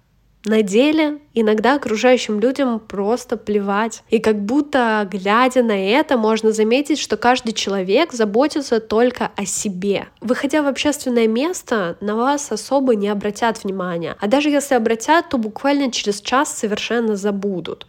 На 0.45 0.63
деле 0.63 1.21
иногда 1.33 1.75
окружающим 1.75 2.39
людям 2.39 2.79
просто 2.79 3.37
плевать. 3.37 4.03
И 4.11 4.19
как 4.19 4.41
будто, 4.45 5.09
глядя 5.11 5.63
на 5.63 5.73
это, 5.73 6.19
можно 6.19 6.53
заметить, 6.53 6.99
что 6.99 7.17
каждый 7.17 7.53
человек 7.53 8.13
заботится 8.13 8.81
только 8.81 9.31
о 9.37 9.47
себе. 9.47 10.09
Выходя 10.21 10.63
в 10.63 10.67
общественное 10.67 11.27
место, 11.27 11.97
на 12.01 12.15
вас 12.15 12.53
особо 12.53 12.95
не 12.95 13.09
обратят 13.09 13.65
внимания. 13.65 14.17
А 14.21 14.27
даже 14.27 14.51
если 14.51 14.75
обратят, 14.75 15.31
то 15.31 15.39
буквально 15.39 15.91
через 15.91 16.21
час 16.21 16.55
совершенно 16.57 17.17
забудут. 17.17 17.87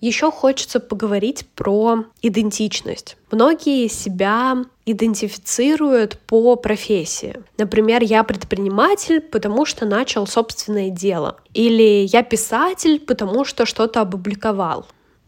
Еще 0.00 0.30
хочется 0.30 0.78
поговорить 0.78 1.46
про 1.54 2.04
идентичность. 2.22 3.16
Многие 3.30 3.88
себя 3.88 4.58
идентифицируют 4.84 6.18
по 6.26 6.56
профессии. 6.56 7.42
Например, 7.58 8.02
я 8.02 8.22
предприниматель, 8.22 9.20
потому 9.20 9.64
что 9.64 9.86
начал 9.86 10.26
собственное 10.26 10.90
дело. 10.90 11.38
Или 11.54 12.06
я 12.06 12.22
писатель, 12.22 13.00
потому 13.00 13.44
что 13.44 13.64
что-то 13.64 14.02
опубликовал. 14.02 14.86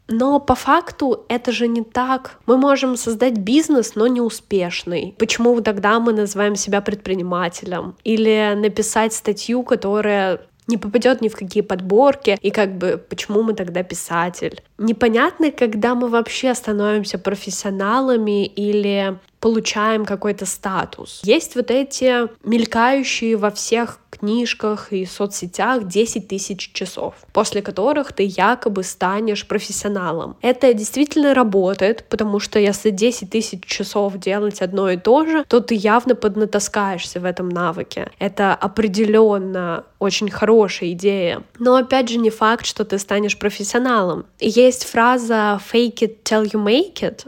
Но 0.09 0.41
по 0.41 0.55
факту 0.55 1.27
это 1.29 1.53
же 1.53 1.69
не 1.69 1.83
так. 1.83 2.39
Мы 2.47 2.57
можем 2.57 2.97
создать 2.97 3.39
бизнес, 3.39 3.95
но 3.95 4.07
не 4.07 4.23
успешный. 4.23 5.15
Почему 5.19 5.61
тогда 5.61 6.01
мы 6.01 6.13
называем 6.13 6.57
себя 6.57 6.81
предпринимателем? 6.81 7.95
Или 8.05 8.55
написать 8.57 9.13
статью, 9.13 9.63
которая 9.63 10.41
не 10.69 10.77
попадет 10.77 11.21
ни 11.21 11.29
в 11.29 11.37
какие 11.37 11.63
подборки, 11.63 12.39
и 12.41 12.51
как 12.51 12.77
бы 12.79 13.03
почему 13.09 13.43
мы 13.43 13.55
тогда 13.55 13.83
писатель. 13.83 14.63
Непонятно, 14.79 15.51
когда 15.51 15.95
мы 15.95 16.09
вообще 16.09 16.55
становимся 16.55 17.19
профессионалами 17.19 18.47
или 18.47 19.19
получаем 19.41 20.05
какой-то 20.05 20.47
статус. 20.47 21.21
Есть 21.23 21.55
вот 21.57 21.71
эти 21.71 22.29
мелькающие 22.47 23.37
во 23.37 23.51
всех 23.51 24.01
книжках 24.11 24.93
и 24.93 25.05
соцсетях 25.07 25.87
10 25.87 26.29
тысяч 26.29 26.73
часов, 26.73 27.15
после 27.33 27.63
которых 27.63 28.13
ты 28.13 28.25
якобы 28.25 28.83
станешь 28.83 29.47
профессионалом. 29.47 30.37
Это 30.43 30.73
действительно 30.75 31.35
работает, 31.35 32.05
потому 32.09 32.41
что 32.41 32.59
если 32.59 32.91
10 32.91 33.31
тысяч 33.31 33.65
часов 33.65 34.19
делать 34.19 34.61
одно 34.61 34.91
и 34.91 34.97
то 34.97 35.25
же, 35.25 35.45
то 35.45 35.61
ты 35.61 35.75
явно 35.75 36.15
поднатаскаешься 36.15 37.21
в 37.21 37.25
этом 37.25 37.49
навыке. 37.49 38.11
Это 38.19 38.55
определенно 38.55 39.85
очень 39.99 40.31
хорошая 40.31 40.93
идея. 40.93 41.43
Но 41.59 41.77
опять 41.77 42.09
же 42.09 42.19
не 42.19 42.31
факт, 42.31 42.67
что 42.67 42.85
ты 42.85 42.99
станешь 42.99 43.39
профессионалом. 43.39 44.27
Есть 44.41 44.85
фраза 44.85 45.61
fake 45.73 45.99
it 46.01 46.23
till 46.25 46.45
you 46.45 46.63
make 46.63 47.03
it, 47.03 47.27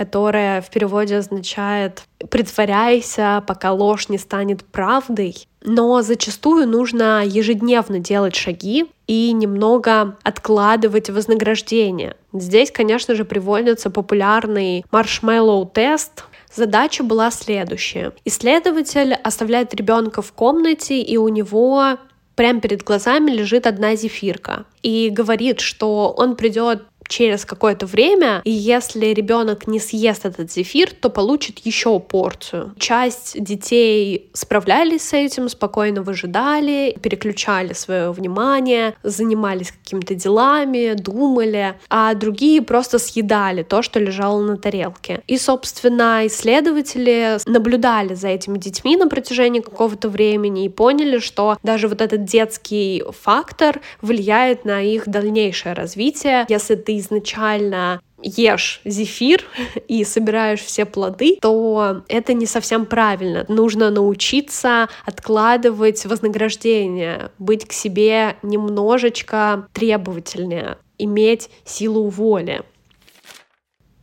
которая 0.00 0.62
в 0.62 0.70
переводе 0.70 1.18
означает 1.18 2.04
«притворяйся, 2.30 3.44
пока 3.46 3.70
ложь 3.70 4.08
не 4.08 4.16
станет 4.16 4.64
правдой». 4.64 5.46
Но 5.60 6.00
зачастую 6.00 6.66
нужно 6.66 7.22
ежедневно 7.22 7.98
делать 7.98 8.34
шаги 8.34 8.86
и 9.06 9.30
немного 9.32 10.16
откладывать 10.22 11.10
вознаграждение. 11.10 12.16
Здесь, 12.32 12.70
конечно 12.70 13.14
же, 13.14 13.26
приводится 13.26 13.90
популярный 13.90 14.86
маршмеллоу-тест, 14.90 16.24
Задача 16.52 17.04
была 17.04 17.30
следующая. 17.30 18.12
Исследователь 18.24 19.12
оставляет 19.12 19.72
ребенка 19.72 20.20
в 20.20 20.32
комнате, 20.32 21.00
и 21.00 21.16
у 21.16 21.28
него 21.28 21.98
прямо 22.34 22.60
перед 22.60 22.82
глазами 22.82 23.30
лежит 23.30 23.66
одна 23.66 23.94
зефирка 23.96 24.64
и 24.82 25.10
говорит, 25.10 25.60
что 25.60 26.12
он 26.16 26.36
придет 26.36 26.84
через 27.10 27.44
какое-то 27.44 27.86
время, 27.86 28.40
и 28.44 28.50
если 28.50 29.06
ребенок 29.06 29.66
не 29.66 29.80
съест 29.80 30.24
этот 30.24 30.50
зефир, 30.52 30.92
то 30.92 31.10
получит 31.10 31.58
еще 31.58 31.98
порцию. 31.98 32.72
Часть 32.78 33.42
детей 33.42 34.30
справлялись 34.32 35.08
с 35.08 35.12
этим, 35.12 35.48
спокойно 35.48 36.02
выжидали, 36.02 36.96
переключали 37.02 37.72
свое 37.72 38.12
внимание, 38.12 38.94
занимались 39.02 39.72
какими-то 39.72 40.14
делами, 40.14 40.94
думали, 40.94 41.74
а 41.88 42.14
другие 42.14 42.62
просто 42.62 42.98
съедали 43.00 43.64
то, 43.64 43.82
что 43.82 43.98
лежало 43.98 44.40
на 44.42 44.56
тарелке. 44.56 45.22
И, 45.26 45.36
собственно, 45.36 46.26
исследователи 46.26 47.38
наблюдали 47.46 48.14
за 48.14 48.28
этими 48.28 48.56
детьми 48.56 48.96
на 48.96 49.08
протяжении 49.08 49.60
какого-то 49.60 50.08
времени 50.08 50.66
и 50.66 50.68
поняли, 50.68 51.18
что 51.18 51.58
даже 51.64 51.88
вот 51.88 52.00
этот 52.00 52.24
детский 52.24 53.02
фактор 53.20 53.80
влияет 54.00 54.64
на 54.64 54.80
их 54.80 55.08
дальнейшее 55.08 55.72
развитие. 55.72 56.46
Если 56.48 56.76
ты 56.76 56.99
изначально 57.00 58.00
ешь 58.22 58.80
зефир 58.84 59.44
и 59.88 60.04
собираешь 60.04 60.60
все 60.60 60.84
плоды, 60.84 61.38
то 61.40 62.02
это 62.08 62.32
не 62.34 62.46
совсем 62.46 62.86
правильно. 62.86 63.44
Нужно 63.48 63.90
научиться 63.90 64.88
откладывать 65.04 66.04
вознаграждение, 66.06 67.30
быть 67.38 67.66
к 67.66 67.72
себе 67.72 68.36
немножечко 68.42 69.68
требовательнее, 69.72 70.78
иметь 70.98 71.50
силу 71.64 72.08
воли. 72.08 72.62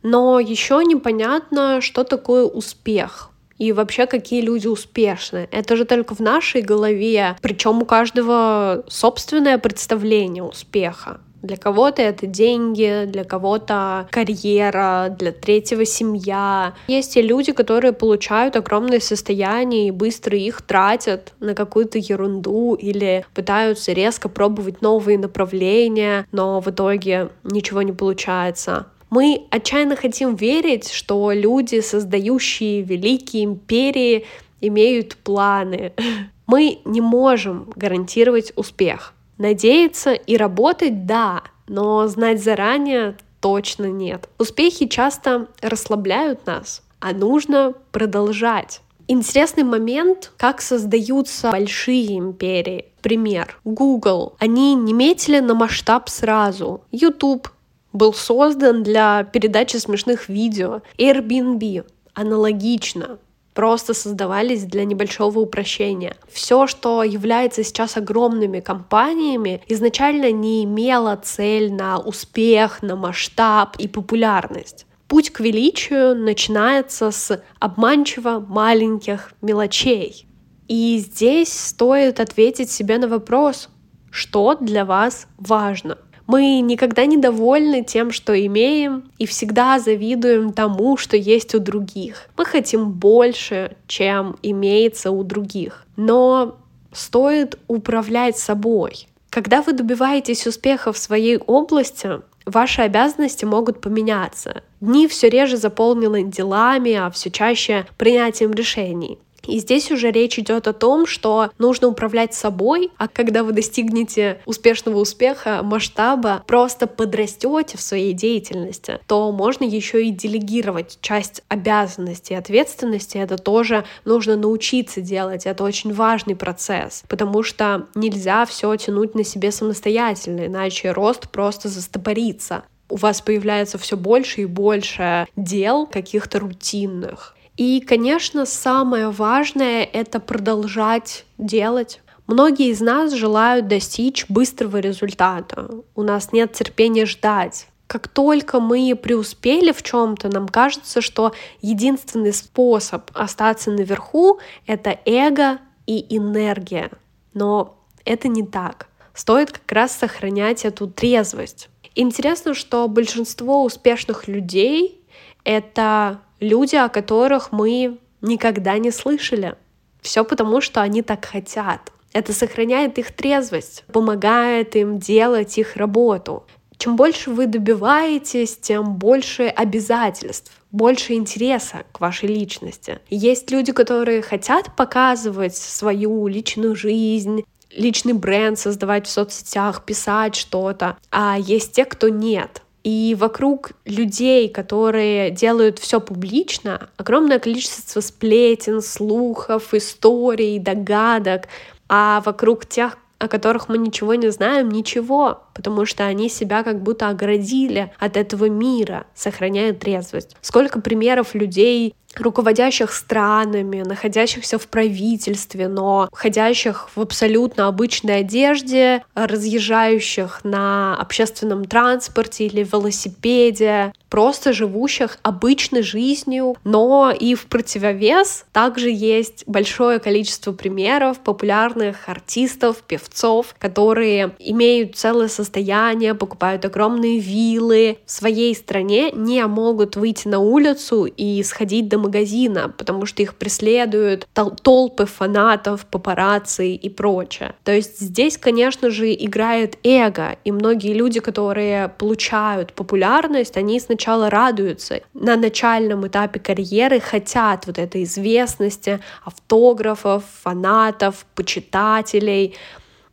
Но 0.02 0.38
еще 0.38 0.82
непонятно, 0.84 1.80
что 1.80 2.04
такое 2.04 2.44
успех 2.44 3.30
и 3.58 3.72
вообще 3.72 4.06
какие 4.06 4.40
люди 4.40 4.68
успешны. 4.68 5.48
Это 5.50 5.76
же 5.76 5.84
только 5.84 6.14
в 6.14 6.20
нашей 6.20 6.62
голове, 6.62 7.36
причем 7.42 7.82
у 7.82 7.84
каждого 7.84 8.84
собственное 8.88 9.58
представление 9.58 10.44
успеха. 10.44 11.20
Для 11.42 11.56
кого-то 11.56 12.02
это 12.02 12.26
деньги, 12.26 13.04
для 13.06 13.24
кого-то 13.24 14.08
карьера, 14.10 15.14
для 15.16 15.32
третьего 15.32 15.84
семья. 15.84 16.74
Есть 16.88 17.16
и 17.16 17.22
люди, 17.22 17.52
которые 17.52 17.92
получают 17.92 18.56
огромное 18.56 19.00
состояние 19.00 19.88
и 19.88 19.92
быстро 19.92 20.36
их 20.36 20.62
тратят 20.62 21.32
на 21.40 21.54
какую-то 21.54 21.98
ерунду 21.98 22.74
или 22.74 23.24
пытаются 23.34 23.92
резко 23.92 24.28
пробовать 24.28 24.82
новые 24.82 25.18
направления, 25.18 26.26
но 26.32 26.60
в 26.60 26.68
итоге 26.68 27.30
ничего 27.44 27.82
не 27.82 27.92
получается. 27.92 28.86
Мы 29.10 29.46
отчаянно 29.50 29.96
хотим 29.96 30.34
верить, 30.34 30.90
что 30.90 31.32
люди, 31.32 31.80
создающие 31.80 32.82
великие 32.82 33.44
империи, 33.44 34.26
имеют 34.60 35.16
планы. 35.16 35.92
Мы 36.46 36.80
не 36.84 37.00
можем 37.00 37.70
гарантировать 37.76 38.52
успех. 38.56 39.14
Надеяться 39.38 40.12
и 40.12 40.36
работать— 40.36 41.06
да, 41.06 41.42
но 41.68 42.06
знать 42.08 42.42
заранее 42.42 43.16
точно 43.40 43.86
нет. 43.86 44.28
Успехи 44.38 44.86
часто 44.86 45.46
расслабляют 45.60 46.46
нас, 46.46 46.82
а 47.00 47.12
нужно 47.12 47.74
продолжать. 47.92 48.80
Интересный 49.06 49.62
момент, 49.62 50.32
как 50.36 50.60
создаются 50.60 51.50
большие 51.50 52.18
империи. 52.18 52.86
Пример. 53.00 53.58
Google. 53.64 54.34
Они 54.38 54.74
не 54.74 54.92
метили 54.92 55.38
на 55.38 55.54
масштаб 55.54 56.10
сразу. 56.10 56.82
YouTube 56.90 57.48
был 57.94 58.12
создан 58.12 58.82
для 58.82 59.24
передачи 59.24 59.76
смешных 59.76 60.28
видео. 60.28 60.82
Airbnb. 60.98 61.86
Аналогично 62.12 63.18
просто 63.58 63.92
создавались 63.92 64.62
для 64.62 64.84
небольшого 64.84 65.40
упрощения. 65.40 66.14
Все, 66.30 66.68
что 66.68 67.02
является 67.02 67.64
сейчас 67.64 67.96
огромными 67.96 68.60
компаниями, 68.60 69.62
изначально 69.66 70.30
не 70.30 70.62
имело 70.62 71.18
цель 71.20 71.72
на 71.72 71.98
успех, 71.98 72.82
на 72.82 72.94
масштаб 72.94 73.74
и 73.78 73.88
популярность. 73.88 74.86
Путь 75.08 75.30
к 75.30 75.40
величию 75.40 76.14
начинается 76.14 77.10
с 77.10 77.42
обманчиво 77.58 78.38
маленьких 78.38 79.32
мелочей. 79.42 80.28
И 80.68 80.96
здесь 80.98 81.52
стоит 81.52 82.20
ответить 82.20 82.70
себе 82.70 82.98
на 82.98 83.08
вопрос, 83.08 83.70
что 84.12 84.54
для 84.54 84.84
вас 84.84 85.26
важно. 85.36 85.98
Мы 86.28 86.60
никогда 86.60 87.06
не 87.06 87.16
довольны 87.16 87.82
тем, 87.82 88.12
что 88.12 88.38
имеем, 88.38 89.10
и 89.18 89.24
всегда 89.24 89.78
завидуем 89.78 90.52
тому, 90.52 90.98
что 90.98 91.16
есть 91.16 91.54
у 91.54 91.58
других. 91.58 92.28
Мы 92.36 92.44
хотим 92.44 92.92
больше, 92.92 93.76
чем 93.86 94.36
имеется 94.42 95.10
у 95.10 95.24
других. 95.24 95.86
Но 95.96 96.58
стоит 96.92 97.58
управлять 97.66 98.36
собой. 98.36 99.08
Когда 99.30 99.62
вы 99.62 99.72
добиваетесь 99.72 100.46
успеха 100.46 100.92
в 100.92 100.98
своей 100.98 101.38
области, 101.38 102.20
ваши 102.44 102.82
обязанности 102.82 103.46
могут 103.46 103.80
поменяться. 103.80 104.62
Дни 104.82 105.08
все 105.08 105.30
реже 105.30 105.56
заполнены 105.56 106.24
делами, 106.24 106.92
а 106.92 107.10
все 107.10 107.30
чаще 107.30 107.86
принятием 107.96 108.52
решений. 108.52 109.18
И 109.48 109.60
здесь 109.60 109.90
уже 109.90 110.10
речь 110.10 110.38
идет 110.38 110.68
о 110.68 110.74
том, 110.74 111.06
что 111.06 111.50
нужно 111.56 111.88
управлять 111.88 112.34
собой, 112.34 112.92
а 112.98 113.08
когда 113.08 113.42
вы 113.42 113.52
достигнете 113.52 114.42
успешного 114.44 114.98
успеха, 114.98 115.62
масштаба, 115.62 116.44
просто 116.46 116.86
подрастете 116.86 117.78
в 117.78 117.80
своей 117.80 118.12
деятельности, 118.12 119.00
то 119.06 119.32
можно 119.32 119.64
еще 119.64 120.04
и 120.04 120.10
делегировать 120.10 120.98
часть 121.00 121.42
обязанностей, 121.48 122.34
ответственности. 122.34 123.16
Это 123.16 123.38
тоже 123.38 123.86
нужно 124.04 124.36
научиться 124.36 125.00
делать. 125.00 125.46
Это 125.46 125.64
очень 125.64 125.94
важный 125.94 126.36
процесс, 126.36 127.04
потому 127.08 127.42
что 127.42 127.86
нельзя 127.94 128.44
все 128.44 128.76
тянуть 128.76 129.14
на 129.14 129.24
себе 129.24 129.50
самостоятельно, 129.50 130.44
иначе 130.44 130.92
рост 130.92 131.30
просто 131.30 131.68
застопорится 131.68 132.64
у 132.90 132.96
вас 132.96 133.20
появляется 133.20 133.78
все 133.78 133.96
больше 133.96 134.42
и 134.42 134.46
больше 134.46 135.26
дел 135.36 135.86
каких-то 135.86 136.40
рутинных. 136.40 137.36
И, 137.58 137.80
конечно, 137.80 138.46
самое 138.46 139.10
важное— 139.10 139.82
это 139.92 140.20
продолжать 140.20 141.24
делать. 141.38 142.00
Многие 142.28 142.68
из 142.68 142.80
нас 142.80 143.12
желают 143.12 143.66
достичь 143.66 144.26
быстрого 144.28 144.76
результата. 144.76 145.68
У 145.96 146.04
нас 146.04 146.30
нет 146.30 146.52
терпения 146.52 147.04
ждать. 147.04 147.66
Как 147.88 148.06
только 148.06 148.60
мы 148.60 148.94
преуспели 148.94 149.72
в 149.72 149.82
чем-то, 149.82 150.28
нам 150.28 150.46
кажется, 150.46 151.00
что 151.00 151.32
единственный 151.60 152.32
способ 152.32 153.10
остаться 153.12 153.72
наверху— 153.72 154.38
это 154.68 154.96
эго 155.04 155.58
и 155.84 156.16
энергия. 156.16 156.92
Но 157.34 157.76
это 158.04 158.28
не 158.28 158.46
так. 158.46 158.86
Стоит 159.14 159.50
как 159.50 159.72
раз 159.72 159.96
сохранять 159.96 160.64
эту 160.64 160.86
трезвость. 160.86 161.70
Интересно, 161.96 162.54
что 162.54 162.86
большинство 162.86 163.64
успешных 163.64 164.28
людей— 164.28 165.04
это 165.42 166.20
люди, 166.40 166.76
о 166.76 166.88
которых 166.88 167.52
мы 167.52 167.98
никогда 168.20 168.78
не 168.78 168.90
слышали. 168.90 169.56
Все 170.00 170.24
потому, 170.24 170.60
что 170.60 170.80
они 170.80 171.02
так 171.02 171.24
хотят. 171.24 171.92
Это 172.12 172.32
сохраняет 172.32 172.98
их 172.98 173.12
трезвость, 173.12 173.84
помогает 173.92 174.76
им 174.76 174.98
делать 174.98 175.58
их 175.58 175.76
работу. 175.76 176.44
Чем 176.78 176.96
больше 176.96 177.30
вы 177.30 177.46
добиваетесь, 177.46 178.56
тем 178.56 178.94
больше 178.94 179.44
обязательств, 179.44 180.52
больше 180.70 181.14
интереса 181.14 181.84
к 181.92 182.00
вашей 182.00 182.28
личности. 182.28 183.00
Есть 183.10 183.50
люди, 183.50 183.72
которые 183.72 184.22
хотят 184.22 184.76
показывать 184.76 185.56
свою 185.56 186.28
личную 186.28 186.76
жизнь, 186.76 187.44
личный 187.70 188.12
бренд 188.12 188.58
создавать 188.58 189.06
в 189.06 189.10
соцсетях, 189.10 189.84
писать 189.84 190.36
что-то, 190.36 190.96
а 191.10 191.36
есть 191.38 191.72
те, 191.72 191.84
кто 191.84 192.08
нет. 192.08 192.62
И 192.88 193.14
вокруг 193.20 193.72
людей, 193.84 194.48
которые 194.48 195.30
делают 195.30 195.78
все 195.78 196.00
публично, 196.00 196.88
огромное 196.96 197.38
количество 197.38 198.00
сплетен, 198.00 198.80
слухов, 198.80 199.74
историй, 199.74 200.58
догадок. 200.58 201.48
А 201.90 202.22
вокруг 202.24 202.64
тех, 202.64 202.96
о 203.18 203.28
которых 203.28 203.68
мы 203.68 203.76
ничего 203.76 204.14
не 204.14 204.30
знаем, 204.30 204.70
ничего, 204.70 205.42
потому 205.52 205.84
что 205.84 206.06
они 206.06 206.30
себя 206.30 206.62
как 206.62 206.82
будто 206.82 207.10
оградили 207.10 207.92
от 207.98 208.16
этого 208.16 208.48
мира, 208.48 209.04
сохраняя 209.14 209.74
трезвость. 209.74 210.34
Сколько 210.40 210.80
примеров 210.80 211.34
людей, 211.34 211.94
руководящих 212.20 212.92
странами, 212.92 213.82
находящихся 213.82 214.58
в 214.58 214.66
правительстве, 214.68 215.68
но 215.68 216.08
ходящих 216.12 216.90
в 216.94 217.00
абсолютно 217.00 217.66
обычной 217.66 218.20
одежде, 218.20 219.04
разъезжающих 219.14 220.40
на 220.44 220.96
общественном 220.96 221.64
транспорте 221.64 222.46
или 222.46 222.62
велосипеде, 222.62 223.92
просто 224.08 224.52
живущих 224.52 225.18
обычной 225.22 225.82
жизнью, 225.82 226.56
но 226.64 227.12
и 227.18 227.34
в 227.34 227.46
противовес 227.46 228.44
также 228.52 228.90
есть 228.90 229.44
большое 229.46 229.98
количество 229.98 230.52
примеров 230.52 231.18
популярных 231.20 232.08
артистов, 232.08 232.82
певцов, 232.86 233.54
которые 233.58 234.32
имеют 234.38 234.96
целое 234.96 235.28
состояние, 235.28 236.14
покупают 236.14 236.64
огромные 236.64 237.18
виллы. 237.18 237.98
В 238.06 238.10
своей 238.10 238.54
стране, 238.54 239.10
не 239.12 239.44
могут 239.46 239.96
выйти 239.96 240.28
на 240.28 240.38
улицу 240.38 241.04
и 241.04 241.42
сходить 241.42 241.88
до 241.88 241.98
магазина, 242.08 242.72
потому 242.76 243.06
что 243.06 243.22
их 243.22 243.34
преследуют 243.34 244.26
толпы 244.62 245.06
фанатов, 245.06 245.86
папарацци 245.86 246.74
и 246.74 246.88
прочее. 246.88 247.54
То 247.64 247.72
есть 247.72 248.00
здесь, 248.00 248.38
конечно 248.38 248.90
же, 248.90 249.12
играет 249.14 249.78
эго, 249.84 250.36
и 250.44 250.52
многие 250.52 250.94
люди, 250.94 251.20
которые 251.20 251.88
получают 251.88 252.72
популярность, 252.72 253.56
они 253.56 253.80
сначала 253.80 254.30
радуются 254.30 255.00
на 255.14 255.36
начальном 255.36 256.06
этапе 256.06 256.40
карьеры, 256.40 257.00
хотят 257.00 257.66
вот 257.66 257.78
этой 257.78 258.04
известности, 258.04 259.00
автографов, 259.24 260.24
фанатов, 260.42 261.26
почитателей, 261.34 262.54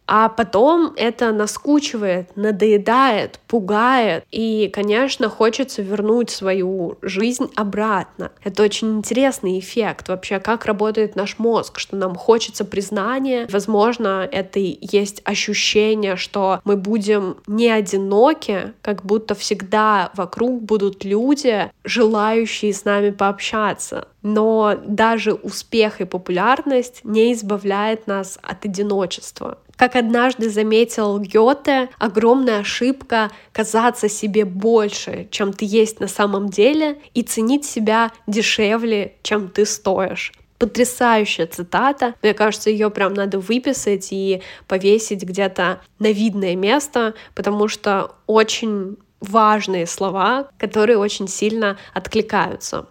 а 0.07 0.29
потом 0.29 0.93
это 0.95 1.31
наскучивает, 1.31 2.35
надоедает, 2.35 3.39
пугает. 3.47 4.23
И, 4.31 4.69
конечно, 4.73 5.29
хочется 5.29 5.81
вернуть 5.81 6.29
свою 6.29 6.97
жизнь 7.01 7.51
обратно. 7.55 8.31
Это 8.43 8.63
очень 8.63 8.97
интересный 8.97 9.59
эффект 9.59 10.09
вообще, 10.09 10.39
как 10.39 10.65
работает 10.65 11.15
наш 11.15 11.39
мозг, 11.39 11.79
что 11.79 11.95
нам 11.95 12.15
хочется 12.15 12.65
признания. 12.65 13.47
Возможно, 13.51 14.27
это 14.31 14.59
и 14.59 14.77
есть 14.81 15.21
ощущение, 15.25 16.15
что 16.15 16.61
мы 16.63 16.77
будем 16.77 17.37
не 17.47 17.69
одиноки, 17.69 18.73
как 18.81 19.03
будто 19.03 19.33
всегда 19.35 20.11
вокруг 20.13 20.61
будут 20.61 21.03
люди, 21.03 21.71
желающие 21.83 22.73
с 22.73 22.85
нами 22.85 23.09
пообщаться. 23.09 24.07
Но 24.21 24.75
даже 24.85 25.33
успех 25.33 26.01
и 26.01 26.05
популярность 26.05 27.01
не 27.03 27.31
избавляет 27.33 28.07
нас 28.07 28.39
от 28.41 28.65
одиночества. 28.65 29.59
Как 29.77 29.95
однажды 29.95 30.49
заметил 30.49 31.19
Гёте, 31.19 31.89
огромная 31.99 32.59
ошибка 32.59 33.31
казаться 33.51 34.07
себе 34.07 34.45
больше, 34.45 35.27
чем 35.31 35.51
ты 35.51 35.65
есть 35.65 35.99
на 35.99 36.07
самом 36.07 36.49
деле, 36.49 36.99
и 37.13 37.23
ценить 37.23 37.65
себя 37.65 38.11
дешевле, 38.25 39.15
чем 39.21 39.49
ты 39.49 39.65
стоишь. 39.65 40.31
Потрясающая 40.57 41.47
цитата. 41.47 42.15
Мне 42.21 42.33
кажется, 42.33 42.69
ее 42.69 42.89
прям 42.89 43.13
надо 43.13 43.39
выписать 43.39 44.07
и 44.11 44.41
повесить 44.67 45.23
где-то 45.23 45.81
на 45.99 46.11
видное 46.11 46.55
место, 46.55 47.13
потому 47.33 47.67
что 47.67 48.15
очень 48.25 48.95
важные 49.19 49.85
слова, 49.85 50.49
которые 50.57 50.97
очень 50.97 51.27
сильно 51.27 51.77
откликаются. 51.93 52.87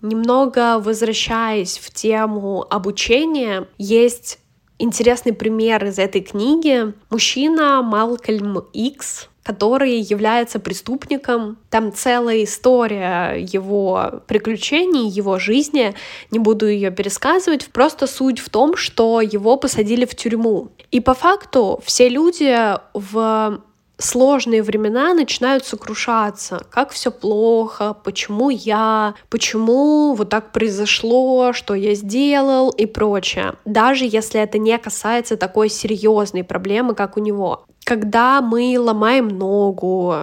Немного 0.00 0.78
возвращаясь 0.78 1.76
в 1.78 1.92
тему 1.92 2.64
обучения, 2.70 3.66
есть 3.78 4.38
интересный 4.78 5.32
пример 5.32 5.84
из 5.84 5.98
этой 5.98 6.20
книги. 6.20 6.92
Мужчина 7.10 7.82
Малкольм 7.82 8.58
Икс, 8.72 9.28
который 9.42 9.98
является 10.00 10.58
преступником. 10.58 11.58
Там 11.70 11.92
целая 11.92 12.44
история 12.44 13.34
его 13.38 14.22
приключений, 14.26 15.08
его 15.08 15.38
жизни. 15.38 15.94
Не 16.30 16.38
буду 16.38 16.66
ее 16.66 16.90
пересказывать. 16.90 17.66
Просто 17.66 18.06
суть 18.06 18.38
в 18.38 18.50
том, 18.50 18.76
что 18.76 19.20
его 19.20 19.56
посадили 19.56 20.04
в 20.04 20.14
тюрьму. 20.14 20.68
И 20.90 21.00
по 21.00 21.14
факту 21.14 21.80
все 21.84 22.08
люди 22.08 22.56
в 22.94 23.60
сложные 23.98 24.62
времена 24.62 25.12
начинают 25.12 25.66
сокрушаться, 25.66 26.64
как 26.70 26.90
все 26.90 27.10
плохо, 27.10 27.94
почему 28.04 28.48
я, 28.50 29.14
почему 29.28 30.14
вот 30.14 30.30
так 30.30 30.52
произошло, 30.52 31.52
что 31.52 31.74
я 31.74 31.94
сделал 31.94 32.70
и 32.70 32.86
прочее. 32.86 33.54
Даже 33.64 34.04
если 34.04 34.40
это 34.40 34.58
не 34.58 34.78
касается 34.78 35.36
такой 35.36 35.68
серьезной 35.68 36.44
проблемы, 36.44 36.94
как 36.94 37.16
у 37.16 37.20
него. 37.20 37.64
Когда 37.84 38.40
мы 38.40 38.76
ломаем 38.78 39.28
ногу, 39.28 40.14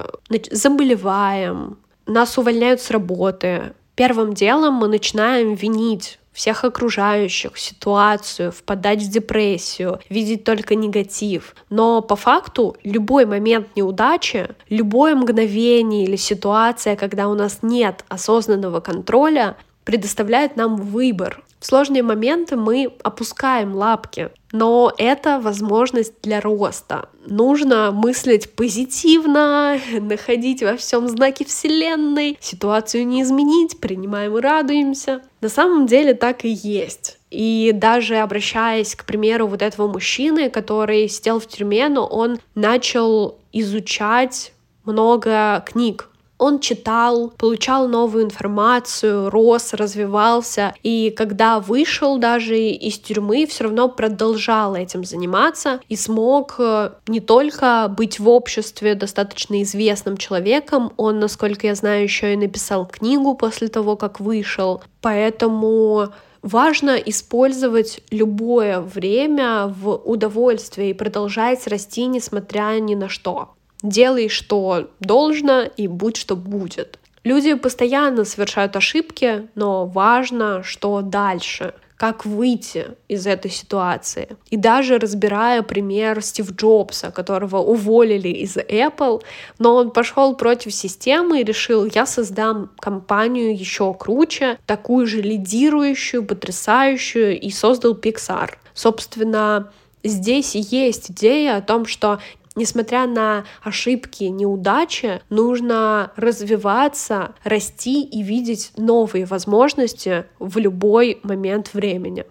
заболеваем, 0.51 1.77
нас 2.05 2.38
увольняют 2.38 2.81
с 2.81 2.91
работы, 2.91 3.73
первым 3.95 4.33
делом 4.33 4.75
мы 4.75 4.88
начинаем 4.88 5.55
винить 5.55 6.19
всех 6.36 6.65
окружающих, 6.65 7.58
ситуацию, 7.58 8.52
впадать 8.52 9.02
в 9.02 9.10
депрессию, 9.10 10.00
видеть 10.10 10.43
только 10.43 10.76
негатив. 10.76 11.56
Но 11.69 12.02
по 12.02 12.17
факту 12.17 12.76
любой 12.84 13.26
момент 13.26 13.69
неудачи, 13.78 14.50
любое 14.67 15.15
мгновение 15.15 16.04
или 16.04 16.17
ситуация, 16.17 16.98
когда 16.98 17.30
у 17.30 17.36
нас 17.36 17.60
нет 17.62 18.04
осознанного 18.10 18.82
контроля, 18.82 19.56
предоставляет 19.86 20.58
нам 20.58 20.76
выбор. 20.76 21.44
Сложные 21.65 22.04
моменты 22.04 22.58
мы 22.58 22.91
опускаем 23.01 23.73
лапки, 23.73 24.30
но 24.51 24.93
это 24.99 25.39
возможность 25.39 26.13
для 26.21 26.39
роста. 26.39 27.10
Нужно 27.25 27.89
мыслить 27.91 28.51
позитивно, 28.56 29.80
находить 29.99 30.62
во 30.62 30.78
всем 30.78 31.10
знаки 31.10 31.43
Вселенной, 31.43 32.38
ситуацию 32.39 33.08
не 33.08 33.23
изменить, 33.23 33.80
принимаем 33.80 34.38
и 34.38 34.41
радуемся. 34.41 35.23
На 35.41 35.49
самом 35.49 35.88
деле 35.88 36.13
так 36.13 36.45
и 36.45 36.49
есть. 36.49 37.17
И 37.32 37.71
даже 37.73 38.17
обращаясь, 38.17 38.93
к 38.93 39.04
примеру, 39.04 39.47
вот 39.47 39.63
этого 39.63 39.91
мужчины, 39.91 40.51
который 40.51 41.10
сидел 41.10 41.39
в 41.39 41.47
тюрьме, 41.47 41.89
но 41.89 42.06
он 42.06 42.38
начал 42.54 43.39
изучать 43.51 44.54
много 44.84 45.65
книг 45.65 46.10
он 46.38 46.60
читал, 46.60 47.32
получал 47.38 47.88
новую 47.88 48.26
информацию, 48.26 49.30
рос, 49.30 49.74
развивался, 49.74 50.74
и 50.84 51.13
когда 51.15 51.60
вышел 51.60 52.17
даже 52.17 52.58
из 52.58 53.00
тюрьмы, 53.00 53.45
все 53.45 53.65
равно 53.65 53.88
продолжал 53.88 54.76
этим 54.76 55.06
заниматься 55.06 55.80
и 55.88 55.95
смог 55.95 56.56
э, 56.58 56.91
не 57.08 57.19
только 57.19 57.93
быть 57.95 58.19
в 58.19 58.28
обществе 58.28 58.95
достаточно 58.95 59.62
известным 59.63 60.17
человеком, 60.17 60.91
он, 60.98 61.19
насколько 61.19 61.67
я 61.67 61.76
знаю, 61.76 62.04
еще 62.04 62.34
и 62.34 62.38
написал 62.38 62.86
книгу 62.86 63.36
после 63.36 63.69
того, 63.69 63.95
как 63.95 64.19
вышел. 64.19 64.82
Поэтому 65.02 66.10
важно 66.41 66.95
использовать 66.95 68.02
любое 68.12 68.80
время 68.80 69.67
в 69.67 69.95
удовольствие 69.95 70.91
и 70.91 70.93
продолжать 70.93 71.65
расти, 71.67 72.06
несмотря 72.06 72.80
ни 72.80 72.95
на 72.95 73.10
что. 73.10 73.56
Делай, 73.86 74.30
что 74.30 74.89
должно, 75.00 75.62
и 75.62 75.88
будь, 75.88 76.17
что 76.17 76.36
будет. 76.36 76.98
Люди 77.24 77.54
постоянно 77.54 78.26
совершают 78.26 78.76
ошибки, 78.76 79.48
но 79.54 79.86
важно, 79.86 80.63
что 80.63 81.02
дальше 81.02 81.76
как 81.98 82.26
выйти 82.26 82.88
из 83.08 83.26
этой 83.26 83.50
ситуации. 83.52 84.36
И 84.50 84.58
даже 84.58 84.98
разбирая 84.98 85.62
пример 85.62 86.21
Стив 86.21 86.52
Джобса, 86.52 87.12
которого 87.12 87.58
уволили 87.58 88.28
из 88.28 88.58
Apple, 88.58 89.21
но 89.60 89.76
он 89.76 89.91
пошел 89.91 90.36
против 90.36 90.74
системы 90.74 91.39
и 91.39 91.43
решил, 91.43 91.86
я 91.86 92.06
создам 92.06 92.71
компанию 92.80 93.58
еще 93.58 93.93
круче, 93.93 94.58
такую 94.65 95.06
же 95.08 95.21
лидирующую, 95.21 96.26
потрясающую, 96.26 97.39
и 97.39 97.50
создал 97.50 97.93
Pixar. 97.93 98.50
Собственно, 98.74 99.71
здесь 100.04 100.54
есть 100.56 101.12
идея 101.12 101.58
о 101.58 101.62
том, 101.62 101.86
что 101.86 102.19
несмотря 102.56 103.08
на 103.08 103.46
ошибки, 103.62 104.24
неудачи, 104.26 105.22
нужно 105.30 106.12
развиваться, 106.15 107.36
расти 107.44 108.04
и 108.04 108.22
видеть 108.22 108.72
новые 108.78 109.26
возможности 109.26 110.26
в 110.39 110.58
любой 110.58 111.20
момент 111.24 111.74
времени. 111.74 112.26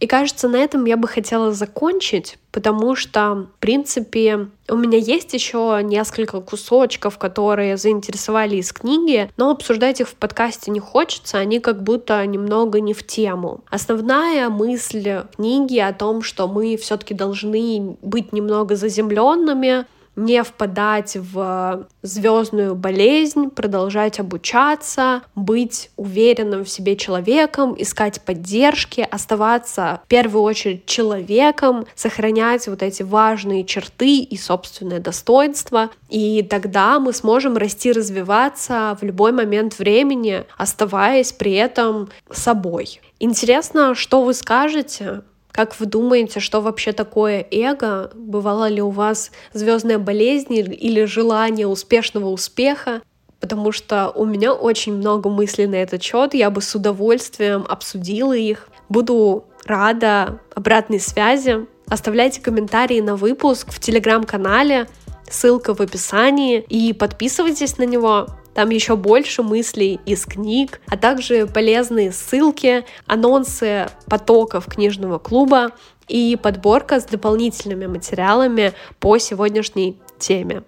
И 0.00 0.06
кажется, 0.06 0.48
на 0.48 0.56
этом 0.56 0.84
я 0.84 0.96
бы 0.96 1.08
хотела 1.08 1.52
закончить, 1.52 2.38
потому 2.52 2.94
что, 2.94 3.48
в 3.56 3.60
принципе, 3.60 4.48
у 4.68 4.76
меня 4.76 4.98
есть 4.98 5.34
еще 5.34 5.80
несколько 5.82 6.40
кусочков, 6.40 7.18
которые 7.18 7.76
заинтересовали 7.76 8.56
из 8.56 8.72
книги, 8.72 9.30
но 9.36 9.50
обсуждать 9.50 10.00
их 10.00 10.08
в 10.08 10.14
подкасте 10.14 10.70
не 10.70 10.80
хочется, 10.80 11.38
они 11.38 11.58
как 11.58 11.82
будто 11.82 12.24
немного 12.26 12.80
не 12.80 12.94
в 12.94 13.04
тему. 13.06 13.64
Основная 13.70 14.48
мысль 14.48 15.22
книги 15.36 15.78
о 15.78 15.92
том, 15.92 16.22
что 16.22 16.46
мы 16.46 16.76
все-таки 16.76 17.14
должны 17.14 17.96
быть 18.02 18.32
немного 18.32 18.76
заземленными, 18.76 19.86
не 20.18 20.42
впадать 20.42 21.16
в 21.16 21.86
звездную 22.02 22.74
болезнь, 22.74 23.50
продолжать 23.50 24.18
обучаться, 24.18 25.22
быть 25.34 25.90
уверенным 25.96 26.64
в 26.64 26.68
себе 26.68 26.96
человеком, 26.96 27.74
искать 27.78 28.20
поддержки, 28.20 29.06
оставаться 29.08 30.00
в 30.04 30.08
первую 30.08 30.42
очередь 30.42 30.86
человеком, 30.86 31.86
сохранять 31.94 32.66
вот 32.68 32.82
эти 32.82 33.02
важные 33.02 33.64
черты 33.64 34.18
и 34.18 34.36
собственное 34.36 35.00
достоинство. 35.00 35.90
И 36.08 36.42
тогда 36.42 36.98
мы 36.98 37.12
сможем 37.12 37.56
расти, 37.56 37.92
развиваться 37.92 38.98
в 39.00 39.04
любой 39.04 39.32
момент 39.32 39.78
времени, 39.78 40.44
оставаясь 40.56 41.32
при 41.32 41.52
этом 41.52 42.08
собой. 42.30 43.00
Интересно, 43.20 43.94
что 43.94 44.22
вы 44.22 44.34
скажете 44.34 45.22
как 45.58 45.80
вы 45.80 45.86
думаете, 45.86 46.38
что 46.38 46.60
вообще 46.60 46.92
такое 46.92 47.44
эго? 47.50 48.12
Бывало 48.14 48.68
ли 48.68 48.80
у 48.80 48.90
вас 48.90 49.32
звездная 49.52 49.98
болезнь 49.98 50.54
или 50.54 51.04
желание 51.04 51.66
успешного 51.66 52.28
успеха? 52.28 53.02
Потому 53.40 53.72
что 53.72 54.12
у 54.14 54.24
меня 54.24 54.52
очень 54.52 54.94
много 54.94 55.28
мыслей 55.28 55.66
на 55.66 55.74
этот 55.74 56.00
счет, 56.00 56.34
я 56.34 56.50
бы 56.50 56.62
с 56.62 56.76
удовольствием 56.76 57.66
обсудила 57.68 58.34
их. 58.34 58.68
Буду 58.88 59.46
рада 59.64 60.38
обратной 60.54 61.00
связи. 61.00 61.66
Оставляйте 61.88 62.40
комментарии 62.40 63.00
на 63.00 63.16
выпуск 63.16 63.72
в 63.72 63.80
телеграм-канале, 63.80 64.86
ссылка 65.28 65.74
в 65.74 65.80
описании, 65.80 66.60
и 66.68 66.92
подписывайтесь 66.92 67.78
на 67.78 67.82
него. 67.82 68.28
Там 68.58 68.70
еще 68.70 68.96
больше 68.96 69.44
мыслей 69.44 70.00
из 70.04 70.26
книг, 70.26 70.80
а 70.88 70.96
также 70.96 71.46
полезные 71.46 72.10
ссылки, 72.10 72.84
анонсы 73.06 73.86
потоков 74.06 74.66
книжного 74.66 75.20
клуба 75.20 75.70
и 76.08 76.36
подборка 76.36 76.98
с 76.98 77.04
дополнительными 77.04 77.86
материалами 77.86 78.72
по 78.98 79.16
сегодняшней 79.18 80.02
теме. 80.18 80.64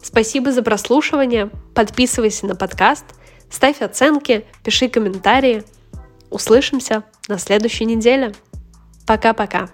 Спасибо 0.00 0.52
за 0.52 0.62
прослушивание. 0.62 1.50
Подписывайся 1.74 2.46
на 2.46 2.54
подкаст, 2.54 3.06
ставь 3.50 3.82
оценки, 3.82 4.46
пиши 4.62 4.88
комментарии. 4.88 5.64
Услышимся 6.30 7.02
на 7.26 7.36
следующей 7.36 7.86
неделе. 7.86 8.32
Пока-пока. 9.08 9.70